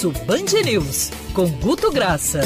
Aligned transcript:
Almoço 0.00 0.12
Band 0.24 0.62
News, 0.64 1.10
com 1.34 1.46
Guto 1.60 1.92
Graça. 1.92 2.40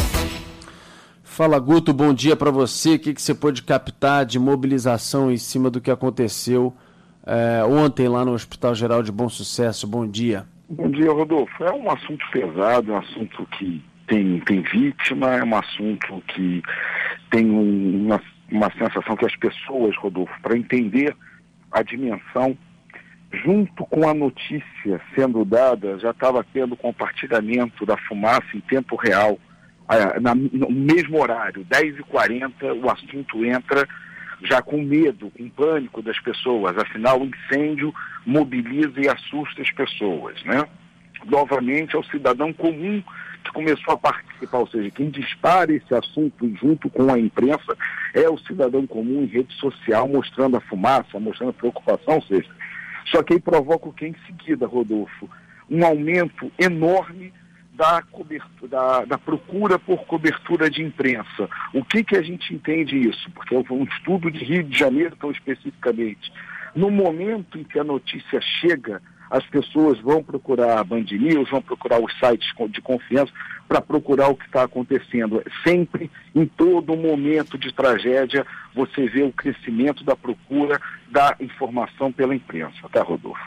Fala 1.23 1.59
Guto, 1.61 1.93
bom 1.93 2.13
dia 2.13 2.35
para 2.35 2.51
você. 2.51 2.95
O 2.95 2.99
que, 2.99 3.15
que 3.15 3.23
você 3.23 3.33
pode 3.33 3.63
captar 3.63 4.27
de 4.27 4.41
mobilização 4.41 5.31
em 5.31 5.37
cima 5.37 5.71
do 5.71 5.81
que 5.81 5.91
aconteceu 5.91 6.75
é, 7.25 7.63
ontem 7.65 8.09
lá 8.09 8.25
no 8.25 8.33
Hospital 8.33 8.75
Geral 8.75 9.03
de 9.05 9.13
Bom 9.13 9.29
Sucesso? 9.29 9.87
Bom 9.87 10.05
dia. 10.05 10.47
Bom 10.69 10.91
dia, 10.91 11.13
Rodolfo. 11.13 11.63
É 11.63 11.73
um 11.73 11.89
assunto 11.91 12.25
pesado, 12.33 12.91
é 12.91 12.95
um 12.95 12.99
assunto 12.99 13.47
que 13.57 13.81
tem, 14.09 14.41
tem 14.41 14.63
vítima, 14.63 15.37
é 15.37 15.45
um 15.45 15.57
assunto 15.57 16.23
que 16.35 16.61
tem 17.31 17.49
uma, 17.49 18.21
uma 18.51 18.71
sensação 18.73 19.17
que 19.17 19.27
as 19.27 19.37
pessoas, 19.37 19.97
Rodolfo, 19.99 20.35
para 20.43 20.57
entender 20.57 21.15
a 21.71 21.83
dimensão 21.83 22.57
junto 23.43 23.85
com 23.87 24.09
a 24.09 24.15
notícia 24.15 25.01
sendo 25.15 25.45
dada, 25.45 25.99
já 25.99 26.11
estava 26.11 26.45
tendo 26.53 26.77
compartilhamento 26.77 27.85
da 27.87 27.97
fumaça 27.97 28.47
em 28.55 28.61
tempo 28.61 28.97
real, 28.97 29.39
na, 30.21 30.35
no 30.35 30.71
mesmo 30.71 31.21
horário, 31.21 31.67
10h40, 31.67 32.83
o 32.83 32.91
assunto 32.91 33.45
entra 33.45 33.87
já 34.43 34.61
com 34.63 34.83
medo, 34.83 35.31
com 35.31 35.49
pânico 35.49 36.03
das 36.03 36.19
pessoas, 36.21 36.77
afinal 36.77 37.21
o 37.21 37.27
incêndio 37.27 37.95
mobiliza 38.27 39.01
e 39.01 39.09
assusta 39.09 39.63
as 39.63 39.71
pessoas, 39.71 40.43
né? 40.45 40.67
Novamente 41.27 41.97
é 41.97 41.99
o 41.99 42.05
cidadão 42.05 42.53
comum 42.53 43.03
que 43.45 43.53
começou 43.53 43.95
a 43.95 43.99
participar, 43.99 44.59
ou 44.59 44.69
seja, 44.69 44.91
quem 44.91 45.11
dispara 45.11 45.73
esse 45.73 45.95
assunto 45.95 46.51
junto 46.57 46.91
com 46.91 47.13
a 47.13 47.19
imprensa 47.19 47.77
é 48.13 48.29
o 48.29 48.39
cidadão 48.39 48.87
comum 48.87 49.23
em 49.23 49.27
rede 49.27 49.53
social, 49.55 50.09
mostrando 50.09 50.57
a 50.57 50.61
fumaça, 50.63 51.21
mostrando 51.21 51.51
a 51.51 51.55
preocupação, 51.55 52.17
ou 52.17 52.23
seja, 52.23 52.49
só 53.07 53.23
que 53.23 53.35
aí 53.35 53.41
provoca 53.41 53.89
o 53.89 53.93
que 53.93 54.07
em 54.07 54.17
seguida, 54.27 54.67
Rodolfo? 54.67 55.29
Um 55.71 55.85
aumento 55.85 56.51
enorme 56.59 57.33
da, 57.73 58.03
cobertura, 58.03 58.69
da, 58.69 59.05
da, 59.05 59.19
procura 59.19 59.79
por 59.79 60.05
cobertura 60.07 60.71
de 60.71 60.83
imprensa. 60.83 61.49
O 61.73 61.85
que, 61.85 62.05
que 62.05 62.17
a 62.17 62.23
gente 62.23 62.55
entende 62.55 62.97
isso? 62.97 63.31
Porque 63.33 63.55
é 63.55 63.59
um 63.71 63.85
estudo 63.85 64.31
de 64.31 64.45
Rio 64.45 64.63
de 64.63 64.79
Janeiro, 64.79 65.17
tão 65.17 65.31
especificamente. 65.31 66.33
No 66.75 66.91
momento 66.91 67.59
em 67.59 67.65
que 67.65 67.79
a 67.79 67.85
notícia 67.85 68.41
chega, 68.61 69.03
as 69.35 69.45
pessoas 69.47 69.99
vão 69.99 70.23
procurar 70.23 70.79
a 70.79 70.85
Band 70.85 71.07
News, 71.11 71.51
vão 71.51 71.61
procurar 71.61 72.01
os 72.01 72.17
sites 72.21 72.49
de 72.71 72.81
confiança 72.81 73.33
para 73.67 73.81
procurar 73.81 74.29
o 74.29 74.37
que 74.37 74.47
está 74.47 74.63
acontecendo. 74.63 75.43
Sempre, 75.67 76.09
em 76.33 76.47
todo 76.47 76.97
momento 76.97 77.59
de 77.59 77.75
tragédia, 77.75 78.47
você 78.73 79.09
vê 79.09 79.25
o 79.25 79.33
crescimento 79.33 80.05
da 80.05 80.15
procura 80.15 80.81
da 81.11 81.35
informação 81.41 82.13
pela 82.13 82.33
imprensa, 82.33 82.89
tá, 82.93 83.03
Rodolfo? 83.03 83.43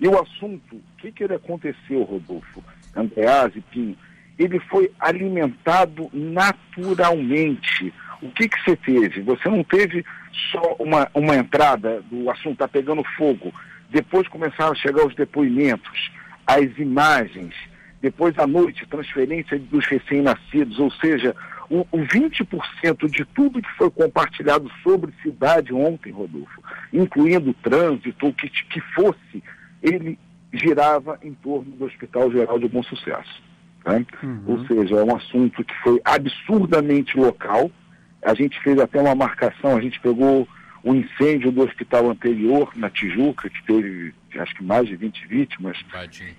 E 0.00 0.06
o 0.06 0.16
assunto, 0.22 0.76
o 0.76 0.82
que, 0.98 1.10
que 1.10 1.24
ele 1.24 1.34
aconteceu, 1.34 2.04
Rodolfo? 2.04 2.62
Andreas 2.94 3.56
e 3.56 3.60
Pinho, 3.62 3.96
ele 4.38 4.60
foi 4.60 4.92
alimentado 5.00 6.08
naturalmente. 6.12 7.92
O 8.22 8.30
que, 8.30 8.48
que 8.48 8.62
você 8.62 8.76
teve? 8.76 9.22
Você 9.22 9.48
não 9.48 9.64
teve 9.64 10.04
só 10.52 10.76
uma, 10.78 11.10
uma 11.12 11.34
entrada 11.34 12.00
do 12.02 12.30
assunto, 12.30 12.52
está 12.52 12.68
pegando 12.68 13.02
fogo. 13.16 13.52
Depois 13.92 14.26
começaram 14.26 14.72
a 14.72 14.76
chegar 14.76 15.06
os 15.06 15.14
depoimentos, 15.14 16.10
as 16.46 16.78
imagens, 16.78 17.54
depois 18.00 18.36
à 18.38 18.46
noite, 18.46 18.86
transferência 18.86 19.58
dos 19.58 19.86
recém-nascidos, 19.86 20.78
ou 20.78 20.90
seja, 20.92 21.36
o, 21.68 21.80
o 21.92 21.98
20% 21.98 23.10
de 23.10 23.24
tudo 23.26 23.62
que 23.62 23.70
foi 23.76 23.90
compartilhado 23.90 24.70
sobre 24.82 25.12
cidade 25.22 25.74
ontem, 25.74 26.10
Rodolfo, 26.10 26.62
incluindo 26.92 27.54
trânsito, 27.62 28.26
o 28.26 28.32
que, 28.32 28.48
que 28.48 28.80
fosse, 28.94 29.42
ele 29.82 30.18
girava 30.52 31.18
em 31.22 31.34
torno 31.34 31.70
do 31.72 31.84
Hospital 31.84 32.32
Geral 32.32 32.58
de 32.58 32.68
Bom 32.68 32.82
Sucesso. 32.82 33.42
Né? 33.84 34.06
Uhum. 34.22 34.42
Ou 34.46 34.66
seja, 34.66 34.96
é 34.96 35.04
um 35.04 35.14
assunto 35.14 35.62
que 35.62 35.74
foi 35.82 36.00
absurdamente 36.04 37.16
local. 37.16 37.70
A 38.22 38.34
gente 38.34 38.58
fez 38.62 38.78
até 38.78 39.00
uma 39.00 39.14
marcação, 39.14 39.76
a 39.76 39.80
gente 39.80 40.00
pegou 40.00 40.48
o 40.84 40.94
incêndio 40.94 41.52
do 41.52 41.62
hospital 41.62 42.10
anterior, 42.10 42.72
na 42.74 42.90
Tijuca, 42.90 43.48
que 43.48 43.62
teve 43.64 44.14
acho 44.38 44.54
que 44.54 44.64
mais 44.64 44.86
de 44.86 44.96
20 44.96 45.26
vítimas, 45.26 45.76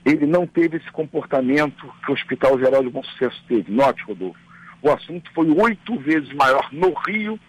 ele 0.04 0.26
não 0.26 0.48
teve 0.48 0.78
esse 0.78 0.92
comportamento 0.92 1.94
que 2.04 2.12
o 2.12 2.14
Hospital 2.14 2.58
Geral 2.60 2.84
de 2.84 2.90
Bom 2.90 3.04
Sucesso 3.04 3.42
teve. 3.48 3.72
Note, 3.72 4.04
Rodolfo, 4.04 4.40
o 4.82 4.90
assunto 4.90 5.32
foi 5.34 5.48
oito 5.50 5.98
vezes 6.00 6.34
maior 6.34 6.68
no 6.72 6.94
Rio 7.08 7.40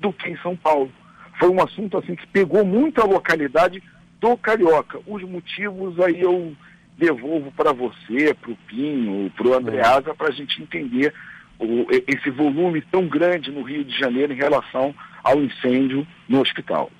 do 0.00 0.12
que 0.12 0.30
em 0.30 0.36
São 0.38 0.56
Paulo. 0.56 0.90
Foi 1.38 1.48
um 1.48 1.62
assunto 1.62 1.98
assim 1.98 2.14
que 2.14 2.26
pegou 2.28 2.64
muito 2.64 3.00
a 3.00 3.04
localidade 3.04 3.82
do 4.20 4.36
Carioca. 4.36 5.00
Os 5.06 5.22
motivos 5.22 5.98
aí 6.00 6.20
eu 6.20 6.56
devolvo 6.96 7.52
para 7.52 7.72
você, 7.72 8.34
para 8.34 8.50
o 8.50 8.56
Pinho, 8.66 9.30
para 9.36 9.48
o 9.48 9.54
Andreasa, 9.54 10.14
para 10.14 10.28
a 10.28 10.32
gente 10.32 10.62
entender 10.62 11.12
o, 11.58 11.86
esse 12.06 12.30
volume 12.30 12.80
tão 12.80 13.06
grande 13.06 13.50
no 13.50 13.62
Rio 13.62 13.84
de 13.84 13.96
Janeiro 13.98 14.32
em 14.32 14.36
relação 14.36 14.94
ao 15.22 15.42
incêndio 15.42 16.06
no 16.28 16.40
hospital. 16.40 16.90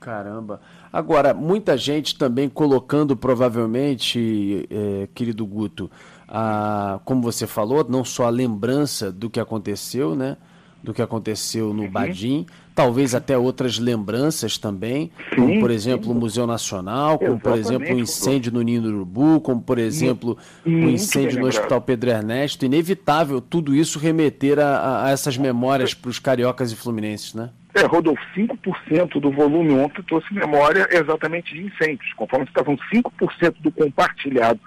Caramba. 0.00 0.60
Agora, 0.92 1.34
muita 1.34 1.76
gente 1.76 2.16
também 2.16 2.48
colocando 2.48 3.16
provavelmente, 3.16 4.66
é, 4.70 5.08
querido 5.14 5.46
Guto, 5.46 5.90
a, 6.26 7.00
como 7.04 7.20
você 7.22 7.46
falou, 7.46 7.84
não 7.88 8.04
só 8.04 8.24
a 8.24 8.30
lembrança 8.30 9.12
do 9.12 9.28
que 9.28 9.38
aconteceu, 9.38 10.16
né? 10.16 10.36
Do 10.82 10.94
que 10.94 11.02
aconteceu 11.02 11.74
no 11.74 11.82
uhum. 11.82 11.90
Badim, 11.90 12.46
talvez 12.74 13.14
até 13.14 13.36
outras 13.36 13.78
lembranças 13.78 14.56
também, 14.56 15.10
sim, 15.28 15.36
como 15.36 15.60
por 15.60 15.70
exemplo 15.70 16.06
sim. 16.06 16.10
o 16.12 16.14
Museu 16.14 16.46
Nacional, 16.46 17.18
como 17.18 17.32
Exatamente, 17.32 17.42
por 17.42 17.58
exemplo 17.58 17.96
o 17.96 18.00
incêndio 18.00 18.52
no 18.52 18.62
Ninho 18.62 18.80
do 18.80 18.88
Urubu, 18.88 19.40
como 19.40 19.60
por 19.60 19.78
exemplo 19.78 20.38
o 20.64 20.70
incêndio 20.70 21.40
no 21.40 21.46
Hospital 21.46 21.82
Pedro 21.82 22.10
Ernesto. 22.10 22.64
Inevitável 22.64 23.40
tudo 23.40 23.74
isso 23.74 23.98
remeter 23.98 24.58
a, 24.58 25.04
a 25.04 25.10
essas 25.10 25.36
memórias 25.36 25.92
para 25.92 26.08
os 26.08 26.18
cariocas 26.18 26.72
e 26.72 26.76
fluminenses, 26.76 27.34
né? 27.34 27.50
É, 27.74 27.86
Rodolfo, 27.86 28.22
5% 28.34 29.20
do 29.20 29.30
volume 29.30 29.72
ontem 29.74 30.02
trouxe 30.02 30.32
memória 30.34 30.88
exatamente 30.90 31.54
de 31.54 31.66
incêndios. 31.66 32.12
Conforme 32.14 32.46
está 32.46 32.64
falando, 32.64 32.82
5% 32.92 33.54
do 33.60 33.70
compartilhado 33.70 34.60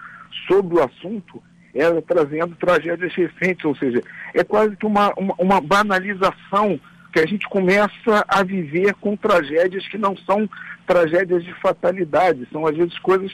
sobre 0.47 0.77
o 0.77 0.83
assunto 0.83 1.41
era 1.73 2.01
trazendo 2.01 2.55
tragédias 2.55 3.13
recentes, 3.13 3.65
ou 3.65 3.75
seja, 3.75 4.01
é 4.33 4.43
quase 4.43 4.75
que 4.75 4.85
uma, 4.85 5.11
uma, 5.17 5.35
uma 5.39 5.61
banalização 5.61 6.79
que 7.11 7.19
a 7.19 7.25
gente 7.25 7.47
começa 7.47 8.25
a 8.27 8.43
viver 8.43 8.93
com 8.95 9.15
tragédias 9.15 9.87
que 9.87 9.97
não 9.97 10.15
são 10.17 10.49
tragédias 10.85 11.43
de 11.43 11.53
fatalidade, 11.55 12.47
são 12.51 12.65
às 12.65 12.75
vezes 12.75 12.97
coisas 12.99 13.31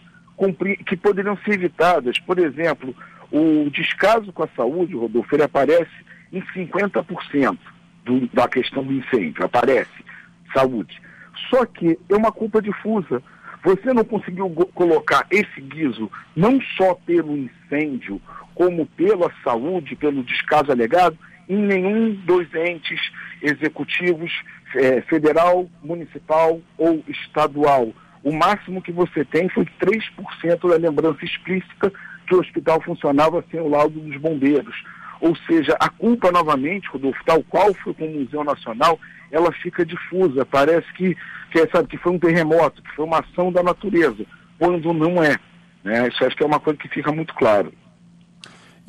que 0.85 0.95
poderiam 0.95 1.37
ser 1.43 1.55
evitadas. 1.55 2.17
Por 2.19 2.39
exemplo, 2.39 2.95
o 3.31 3.69
descaso 3.69 4.31
com 4.31 4.43
a 4.43 4.49
saúde, 4.55 4.95
Rodolfo, 4.95 5.35
ele 5.35 5.43
aparece 5.43 5.91
em 6.31 6.41
50% 6.41 7.57
do, 8.05 8.27
da 8.33 8.47
questão 8.47 8.83
do 8.83 8.93
incêndio, 8.93 9.45
aparece 9.45 10.05
saúde. 10.53 11.01
Só 11.49 11.65
que 11.65 11.97
é 12.09 12.15
uma 12.15 12.31
culpa 12.31 12.61
difusa. 12.61 13.21
Você 13.63 13.93
não 13.93 14.03
conseguiu 14.03 14.49
colocar 14.73 15.27
esse 15.29 15.59
guiso 15.61 16.09
não 16.35 16.61
só 16.77 16.93
pelo 16.93 17.35
incêndio, 17.37 18.21
como 18.55 18.85
pela 18.85 19.31
saúde, 19.43 19.95
pelo 19.95 20.23
descaso 20.23 20.71
alegado, 20.71 21.17
em 21.47 21.57
nenhum 21.57 22.13
dos 22.25 22.47
entes 22.53 22.99
executivos 23.41 24.31
é, 24.75 25.01
federal, 25.01 25.67
municipal 25.83 26.59
ou 26.77 27.03
estadual. 27.07 27.91
O 28.23 28.31
máximo 28.31 28.81
que 28.81 28.91
você 28.91 29.25
tem 29.25 29.49
foi 29.49 29.65
3% 29.81 30.69
da 30.69 30.75
lembrança 30.75 31.23
explícita 31.25 31.91
que 32.27 32.35
o 32.35 32.39
hospital 32.39 32.79
funcionava 32.81 33.43
sem 33.49 33.59
o 33.59 33.67
laudo 33.67 33.99
dos 33.99 34.17
bombeiros. 34.17 34.75
Ou 35.21 35.35
seja, 35.47 35.75
a 35.79 35.89
culpa 35.89 36.31
novamente, 36.31 36.87
Rodolfo, 36.89 37.19
tal 37.25 37.43
qual 37.43 37.73
foi 37.73 37.93
com 37.93 38.05
o 38.05 38.19
Museu 38.19 38.43
Nacional, 38.43 38.99
ela 39.31 39.51
fica 39.51 39.85
difusa. 39.85 40.45
Parece 40.45 40.91
que, 40.93 41.15
que, 41.51 41.67
sabe, 41.67 41.87
que 41.87 41.97
foi 41.97 42.13
um 42.13 42.19
terremoto, 42.19 42.81
que 42.81 42.95
foi 42.95 43.05
uma 43.05 43.19
ação 43.19 43.51
da 43.51 43.61
natureza, 43.61 44.25
quando 44.57 44.93
não 44.93 45.23
é. 45.23 45.35
Né? 45.83 46.07
Isso 46.07 46.23
acho 46.23 46.35
que 46.35 46.43
é 46.43 46.45
uma 46.45 46.59
coisa 46.59 46.79
que 46.79 46.87
fica 46.87 47.11
muito 47.11 47.33
claro. 47.33 47.73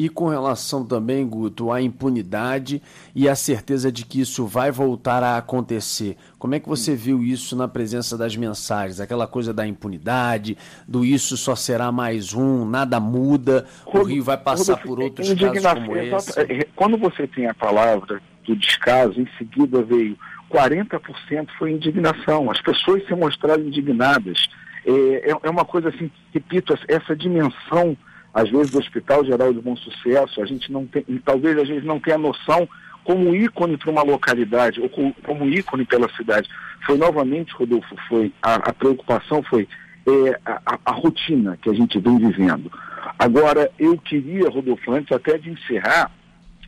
E 0.01 0.09
com 0.09 0.29
relação 0.29 0.83
também, 0.83 1.29
Guto, 1.29 1.71
à 1.71 1.83
impunidade 1.83 2.81
e 3.15 3.29
a 3.29 3.35
certeza 3.35 3.93
de 3.93 4.07
que 4.07 4.19
isso 4.19 4.47
vai 4.47 4.71
voltar 4.71 5.23
a 5.23 5.37
acontecer. 5.37 6.17
Como 6.39 6.55
é 6.55 6.59
que 6.59 6.67
você 6.67 6.97
viu 6.97 7.23
isso 7.23 7.55
na 7.55 7.69
presença 7.69 8.17
das 8.17 8.35
mensagens? 8.35 8.99
Aquela 8.99 9.27
coisa 9.27 9.53
da 9.53 9.67
impunidade, 9.67 10.57
do 10.89 11.05
isso 11.05 11.37
só 11.37 11.55
será 11.55 11.93
mais 11.93 12.33
um, 12.33 12.65
nada 12.65 12.99
muda, 12.99 13.67
o 13.85 14.03
Rio 14.03 14.25
vai 14.25 14.39
passar 14.39 14.79
por 14.79 14.99
outros 14.99 15.29
casos 15.35 15.63
como 15.75 15.95
esse. 15.95 16.41
É, 16.41 16.67
quando 16.75 16.97
você 16.97 17.27
tem 17.27 17.47
a 17.47 17.53
palavra 17.53 18.23
do 18.47 18.57
descaso, 18.57 19.21
em 19.21 19.29
seguida 19.37 19.83
veio 19.83 20.17
40% 20.51 21.47
foi 21.59 21.73
indignação. 21.73 22.51
As 22.51 22.63
pessoas 22.63 23.07
se 23.07 23.15
mostraram 23.15 23.65
indignadas. 23.65 24.49
É, 24.87 25.31
é, 25.31 25.37
é 25.43 25.51
uma 25.51 25.67
coisa 25.67 25.91
assim, 25.91 26.11
repito, 26.33 26.75
essa 26.89 27.15
dimensão 27.15 27.95
às 28.33 28.49
vezes 28.49 28.71
do 28.71 28.79
Hospital 28.79 29.25
Geral 29.25 29.53
de 29.53 29.61
Bom 29.61 29.77
Sucesso, 29.77 30.43
a 30.43 30.47
gente 30.47 30.71
não 30.71 30.87
tem, 30.87 31.03
talvez 31.25 31.59
a 31.59 31.65
gente 31.65 31.85
não 31.85 31.99
tenha 31.99 32.19
noção 32.19 32.69
como 33.05 33.35
ícone 33.35 33.77
para 33.77 33.91
uma 33.91 34.03
localidade, 34.03 34.81
ou 34.81 34.89
como, 34.89 35.49
ícone 35.49 35.85
pela 35.85 36.09
cidade. 36.17 36.49
Foi 36.87 36.97
novamente, 36.97 37.53
Rodolfo, 37.53 37.95
foi 38.09 38.33
a, 38.43 38.55
a 38.55 38.73
preocupação 38.73 39.43
foi 39.43 39.67
é, 40.07 40.41
a, 40.45 40.79
a, 40.85 40.93
rotina 40.93 41.59
que 41.61 41.69
a 41.69 41.73
gente 41.73 41.99
vem 41.99 42.19
vivendo. 42.19 42.71
Agora, 43.19 43.71
eu 43.79 43.99
queria, 43.99 44.49
Rodolfo, 44.49 44.93
antes 44.93 45.11
até 45.13 45.39
de 45.39 45.51
encerrar, 45.51 46.11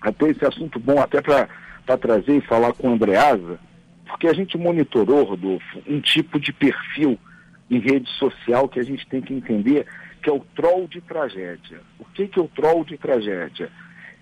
até 0.01 0.29
esse 0.31 0.45
assunto 0.45 0.81
bom, 0.81 1.01
até 1.01 1.21
para 1.21 1.49
trazer 1.99 2.39
e 2.39 2.47
falar 2.47 2.73
com 2.73 2.89
o 2.89 2.93
Andreasa, 2.95 3.59
porque 4.07 4.27
a 4.27 4.33
gente 4.33 4.59
monitorou, 4.59 5.25
Rodolfo, 5.25 5.83
um 5.87 6.01
tipo 6.01 6.41
de 6.41 6.53
perfil 6.53 7.19
em 7.71 7.79
rede 7.79 8.11
social 8.19 8.69
que 8.69 8.81
a 8.81 8.83
gente 8.83 9.07
tem 9.07 9.23
que 9.23 9.33
entender 9.33 9.87
que 10.23 10.31
é 10.31 10.33
o 10.33 10.41
troll 10.55 10.87
de 10.87 11.01
tragédia. 11.01 11.81
O 11.99 12.05
que, 12.05 12.29
que 12.29 12.39
é 12.39 12.43
o 12.43 12.49
troll 12.49 12.85
de 12.85 12.97
tragédia? 12.97 13.71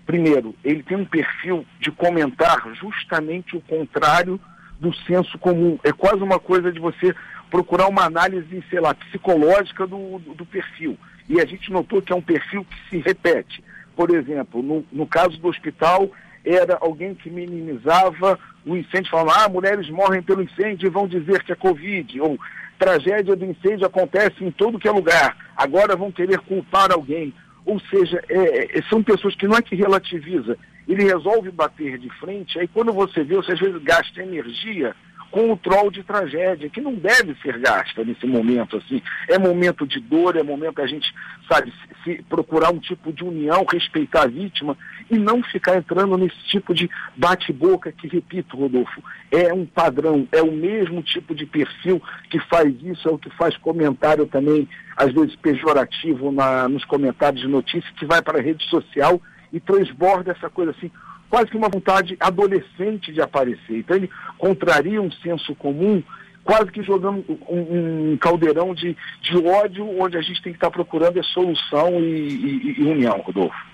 Primeiro, 0.05 0.55
ele 0.63 0.81
tem 0.81 0.97
um 0.97 1.05
perfil 1.05 1.65
de 1.79 1.91
comentar 1.91 2.73
justamente 2.73 3.55
o 3.55 3.61
contrário 3.61 4.39
do 4.79 4.93
senso 5.05 5.37
comum. 5.37 5.79
É 5.83 5.91
quase 5.91 6.23
uma 6.23 6.39
coisa 6.39 6.71
de 6.71 6.79
você 6.79 7.13
procurar 7.51 7.87
uma 7.87 8.03
análise, 8.03 8.63
sei 8.69 8.79
lá, 8.79 8.95
psicológica 8.95 9.85
do, 9.85 10.17
do, 10.19 10.33
do 10.33 10.45
perfil. 10.45 10.97
E 11.29 11.39
a 11.39 11.45
gente 11.45 11.71
notou 11.71 12.01
que 12.01 12.11
é 12.11 12.15
um 12.15 12.21
perfil 12.21 12.65
que 12.65 12.89
se 12.89 12.97
repete. 12.97 13.63
Por 13.95 14.09
exemplo, 14.09 14.63
no, 14.63 14.83
no 14.91 15.05
caso 15.05 15.37
do 15.37 15.49
hospital, 15.49 16.09
era 16.43 16.77
alguém 16.81 17.13
que 17.13 17.29
minimizava 17.29 18.39
o 18.65 18.75
incêndio, 18.75 19.11
falando, 19.11 19.31
ah, 19.35 19.49
mulheres 19.49 19.89
morrem 19.89 20.21
pelo 20.21 20.41
incêndio 20.41 20.87
e 20.87 20.89
vão 20.89 21.07
dizer 21.07 21.43
que 21.43 21.51
é 21.51 21.55
Covid, 21.55 22.19
ou 22.19 22.39
tragédia 22.81 23.35
do 23.35 23.45
incêndio 23.45 23.85
acontece 23.85 24.43
em 24.43 24.49
todo 24.49 24.79
que 24.79 24.87
é 24.87 24.91
lugar, 24.91 25.37
agora 25.55 25.95
vão 25.95 26.11
querer 26.11 26.39
culpar 26.39 26.91
alguém. 26.91 27.31
Ou 27.63 27.79
seja, 27.79 28.19
é, 28.27 28.79
é, 28.79 28.81
são 28.89 29.03
pessoas 29.03 29.35
que 29.35 29.47
não 29.47 29.55
é 29.55 29.61
que 29.61 29.75
relativiza, 29.75 30.57
ele 30.87 31.03
resolve 31.03 31.51
bater 31.51 31.99
de 31.99 32.09
frente, 32.15 32.57
aí 32.57 32.67
quando 32.67 32.91
você 32.91 33.23
vê, 33.23 33.35
você 33.35 33.51
às 33.51 33.59
vezes 33.59 33.79
gasta 33.83 34.23
energia 34.23 34.95
com 35.31 35.51
o 35.51 35.57
troll 35.57 35.89
de 35.89 36.03
tragédia, 36.03 36.69
que 36.69 36.81
não 36.81 36.93
deve 36.93 37.35
ser 37.41 37.57
gasta 37.57 38.03
nesse 38.03 38.27
momento, 38.27 38.77
assim. 38.77 39.01
É 39.29 39.39
momento 39.39 39.87
de 39.87 39.99
dor, 39.99 40.35
é 40.35 40.43
momento 40.43 40.81
a 40.81 40.85
gente, 40.85 41.13
sabe, 41.49 41.71
se, 42.03 42.17
se 42.17 42.23
procurar 42.23 42.71
um 42.71 42.79
tipo 42.79 43.13
de 43.13 43.23
união, 43.23 43.65
respeitar 43.71 44.23
a 44.23 44.27
vítima 44.27 44.77
e 45.09 45.17
não 45.17 45.41
ficar 45.41 45.77
entrando 45.77 46.17
nesse 46.17 46.37
tipo 46.47 46.73
de 46.73 46.89
bate-boca 47.15 47.91
que, 47.93 48.07
repito, 48.07 48.57
Rodolfo, 48.57 49.01
é 49.31 49.53
um 49.53 49.65
padrão, 49.65 50.27
é 50.33 50.41
o 50.41 50.51
mesmo 50.51 51.01
tipo 51.01 51.33
de 51.33 51.45
perfil 51.45 52.01
que 52.29 52.39
faz 52.39 52.75
isso, 52.83 53.07
é 53.07 53.11
o 53.11 53.17
que 53.17 53.29
faz 53.31 53.55
comentário 53.57 54.27
também, 54.27 54.67
às 54.97 55.13
vezes 55.13 55.35
pejorativo 55.37 56.31
na, 56.31 56.67
nos 56.67 56.83
comentários 56.83 57.41
de 57.41 57.47
notícias, 57.47 57.93
que 57.97 58.05
vai 58.05 58.21
para 58.21 58.39
a 58.39 58.41
rede 58.41 58.63
social 58.69 59.21
e 59.53 59.59
transborda 59.59 60.31
essa 60.31 60.49
coisa 60.49 60.71
assim, 60.71 60.91
quase 61.31 61.49
que 61.49 61.55
uma 61.57 61.69
vontade 61.69 62.17
adolescente 62.19 63.13
de 63.13 63.21
aparecer. 63.21 63.77
Então 63.77 63.95
ele 63.95 64.09
contraria 64.37 65.01
um 65.01 65.09
senso 65.09 65.55
comum, 65.55 66.03
quase 66.43 66.69
que 66.69 66.83
jogando 66.83 67.23
um, 67.49 68.11
um 68.11 68.17
caldeirão 68.17 68.75
de, 68.75 68.97
de, 69.21 69.37
ódio, 69.37 69.87
onde 69.97 70.17
a 70.17 70.21
gente 70.21 70.41
tem 70.43 70.51
que 70.51 70.57
estar 70.57 70.69
procurando 70.69 71.17
a 71.17 71.23
solução 71.23 72.01
e, 72.01 72.75
e, 72.75 72.81
e 72.81 72.83
união, 72.83 73.21
Rodolfo. 73.21 73.71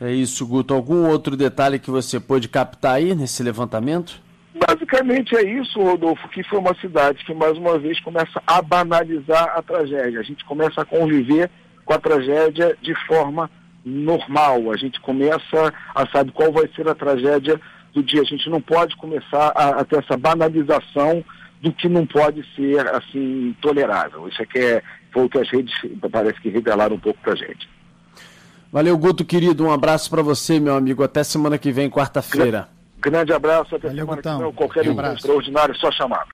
É 0.00 0.12
isso, 0.12 0.44
Guto. 0.46 0.74
Algum 0.74 1.08
outro 1.08 1.36
detalhe 1.36 1.78
que 1.78 1.90
você 1.90 2.18
pôde 2.18 2.48
captar 2.48 2.96
aí 2.96 3.14
nesse 3.14 3.40
levantamento? 3.42 4.20
Basicamente 4.54 5.36
é 5.36 5.42
isso, 5.42 5.80
Rodolfo, 5.80 6.28
que 6.28 6.42
foi 6.42 6.58
uma 6.58 6.74
cidade 6.80 7.24
que 7.24 7.34
mais 7.34 7.56
uma 7.56 7.78
vez 7.78 8.00
começa 8.00 8.42
a 8.44 8.60
banalizar 8.60 9.52
a 9.56 9.62
tragédia. 9.62 10.18
A 10.18 10.24
gente 10.24 10.44
começa 10.44 10.82
a 10.82 10.84
conviver 10.84 11.48
com 11.84 11.94
a 11.94 11.98
tragédia 11.98 12.76
de 12.82 12.94
forma 13.06 13.48
normal. 13.84 14.70
A 14.72 14.76
gente 14.76 15.00
começa 15.00 15.72
a 15.94 16.06
saber 16.08 16.32
qual 16.32 16.52
vai 16.52 16.68
ser 16.74 16.88
a 16.88 16.94
tragédia 16.94 17.60
do 17.94 18.02
dia. 18.02 18.22
A 18.22 18.24
gente 18.24 18.48
não 18.50 18.60
pode 18.60 18.96
começar 18.96 19.52
a, 19.54 19.80
a 19.80 19.84
ter 19.84 19.98
essa 19.98 20.16
banalização 20.16 21.24
do 21.60 21.72
que 21.72 21.88
não 21.88 22.06
pode 22.06 22.44
ser 22.54 22.86
assim 22.94 23.54
tolerável. 23.60 24.28
Isso 24.28 24.42
é 24.42 24.46
que 24.46 24.58
é, 24.58 24.82
foi 25.12 25.24
o 25.24 25.28
que 25.28 25.38
as 25.38 25.48
redes 25.48 25.74
parece 26.10 26.40
que 26.40 26.48
revelaram 26.48 26.96
um 26.96 27.00
pouco 27.00 27.20
para 27.20 27.32
a 27.32 27.36
gente. 27.36 27.68
Valeu, 28.70 28.96
Guto, 28.98 29.24
querido. 29.24 29.64
Um 29.64 29.72
abraço 29.72 30.10
para 30.10 30.22
você, 30.22 30.60
meu 30.60 30.76
amigo. 30.76 31.02
Até 31.02 31.24
semana 31.24 31.58
que 31.58 31.72
vem, 31.72 31.88
quarta-feira. 31.88 32.68
Grande 33.00 33.32
abraço, 33.32 33.74
até 33.74 33.88
Valeu, 33.88 34.04
semana 34.04 34.16
Gutão. 34.16 34.38
que 34.38 34.44
vem. 34.44 34.52
Qualquer 34.52 34.88
um 34.90 35.12
extraordinário, 35.14 35.74
só 35.76 35.90
chamar. 35.90 36.26